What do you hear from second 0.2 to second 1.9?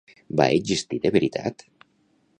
Va existir de veritat?